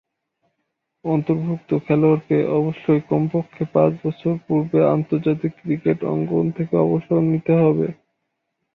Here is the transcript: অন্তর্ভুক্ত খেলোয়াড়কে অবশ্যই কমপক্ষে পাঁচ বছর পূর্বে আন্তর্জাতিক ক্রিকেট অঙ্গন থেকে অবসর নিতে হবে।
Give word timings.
অন্তর্ভুক্ত 1.05 1.69
খেলোয়াড়কে 1.85 2.37
অবশ্যই 2.51 3.01
কমপক্ষে 3.09 3.63
পাঁচ 3.73 3.91
বছর 4.03 4.33
পূর্বে 4.47 4.79
আন্তর্জাতিক 4.95 5.51
ক্রিকেট 5.61 5.99
অঙ্গন 6.13 6.45
থেকে 6.57 6.73
অবসর 6.85 7.19
নিতে 7.31 7.53
হবে। 7.61 7.87